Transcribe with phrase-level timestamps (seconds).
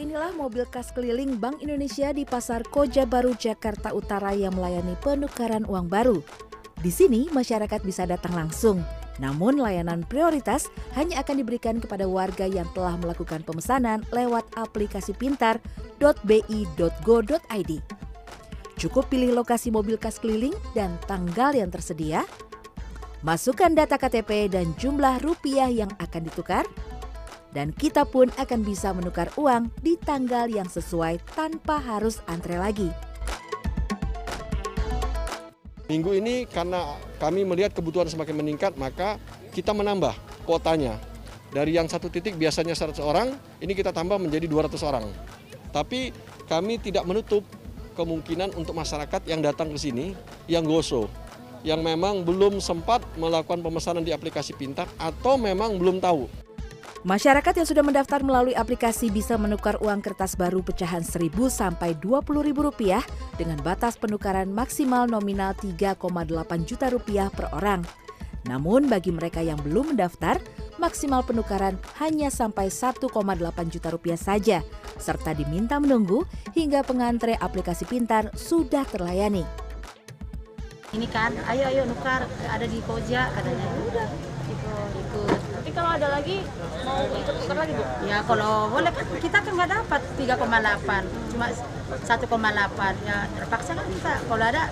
[0.00, 5.68] Inilah mobil kas keliling Bank Indonesia di Pasar Koja Baru, Jakarta Utara yang melayani penukaran
[5.68, 6.24] uang baru.
[6.80, 8.80] Di sini masyarakat bisa datang langsung,
[9.20, 16.00] namun layanan prioritas hanya akan diberikan kepada warga yang telah melakukan pemesanan lewat aplikasi pintar.bi.go.id.
[18.80, 22.24] Cukup pilih lokasi mobil kas keliling dan tanggal yang tersedia,
[23.20, 26.64] masukkan data KTP dan jumlah rupiah yang akan ditukar,
[27.50, 32.90] dan kita pun akan bisa menukar uang di tanggal yang sesuai tanpa harus antre lagi.
[35.90, 39.18] Minggu ini karena kami melihat kebutuhan semakin meningkat, maka
[39.50, 40.14] kita menambah
[40.46, 40.94] kuotanya.
[41.50, 45.10] Dari yang satu titik biasanya 100 orang, ini kita tambah menjadi 200 orang.
[45.74, 46.14] Tapi
[46.46, 47.42] kami tidak menutup
[47.98, 50.14] kemungkinan untuk masyarakat yang datang ke sini,
[50.46, 51.10] yang goso,
[51.66, 56.30] yang memang belum sempat melakukan pemesanan di aplikasi pintar atau memang belum tahu
[57.00, 62.44] Masyarakat yang sudah mendaftar melalui aplikasi bisa menukar uang kertas baru pecahan 1000 sampai 20
[62.44, 63.00] ribu rupiah
[63.40, 65.96] dengan batas penukaran maksimal nominal 3,8
[66.68, 67.80] juta rupiah per orang.
[68.44, 70.44] Namun bagi mereka yang belum mendaftar,
[70.76, 73.08] maksimal penukaran hanya sampai 1,8
[73.72, 74.60] juta rupiah saja,
[75.00, 79.48] serta diminta menunggu hingga pengantre aplikasi pintar sudah terlayani.
[80.92, 83.66] Ini kan, ayo ayo nukar, ada di Koja katanya.
[83.72, 84.08] Ya udah,
[84.70, 86.36] ikut ikut Nanti kalau ada lagi
[86.86, 87.84] mau ikut tukar lagi bu?
[88.08, 94.12] Ya kalau boleh kan kita kan nggak dapat 3,8 cuma 1,8 ya terpaksa kan kita
[94.24, 94.62] kalau ada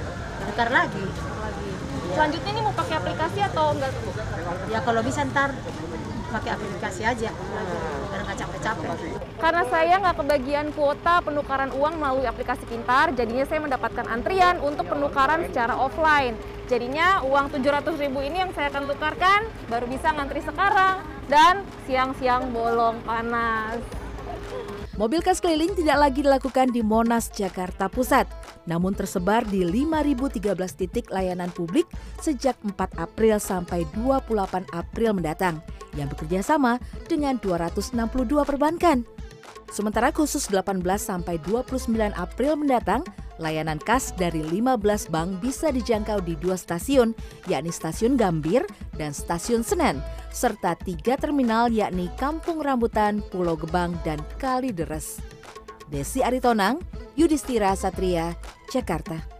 [0.48, 1.04] tukar lagi.
[1.04, 1.70] Lagi.
[2.16, 4.10] Selanjutnya ini mau pakai aplikasi atau enggak bu?
[4.72, 5.52] Ya kalau bisa ntar
[6.28, 7.30] pakai aplikasi aja
[8.08, 8.88] biar nggak capek-capek.
[9.40, 14.88] Karena saya nggak kebagian kuota penukaran uang melalui aplikasi pintar, jadinya saya mendapatkan antrian untuk
[14.88, 16.36] penukaran secara offline.
[16.68, 21.00] Jadinya uang 700 ribu ini yang saya akan tukarkan baru bisa ngantri sekarang
[21.32, 23.80] dan siang-siang bolong panas.
[24.98, 28.26] Mobil kas keliling tidak lagi dilakukan di Monas, Jakarta Pusat,
[28.66, 31.86] namun tersebar di 5.013 titik layanan publik
[32.18, 35.62] sejak 4 April sampai 28 April mendatang
[35.98, 36.78] yang bekerja sama
[37.10, 39.02] dengan 262 perbankan.
[39.68, 43.04] Sementara khusus 18 sampai 29 April mendatang,
[43.36, 47.12] layanan kas dari 15 bank bisa dijangkau di dua stasiun,
[47.46, 48.64] yakni Stasiun Gambir
[48.96, 50.00] dan Stasiun Senen,
[50.32, 55.20] serta tiga terminal yakni Kampung Rambutan, Pulau Gebang, dan Kalideres.
[55.92, 56.80] Desi Aritonang,
[57.16, 58.36] Yudhistira Satria,
[58.72, 59.37] Jakarta.